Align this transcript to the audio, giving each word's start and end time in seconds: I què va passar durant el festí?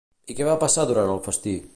I 0.33 0.35
què 0.39 0.47
va 0.47 0.55
passar 0.63 0.87
durant 0.93 1.13
el 1.17 1.23
festí? 1.29 1.55